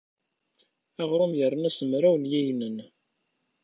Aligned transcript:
Aɣrum 1.01 1.33
yerna 1.39 1.69
s 1.77 1.79
mraw 1.89 2.15
n 2.17 2.29
yiyenen. 2.31 2.77